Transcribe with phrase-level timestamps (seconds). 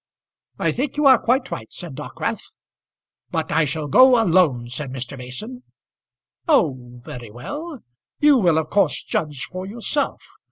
[0.57, 2.41] "I think you are quite right," said Dockwrath.
[3.29, 5.15] "But I shall go alone," said Mr.
[5.15, 5.61] Mason.
[6.47, 7.83] "Oh, very well;
[8.19, 10.23] you will of course judge for yourself.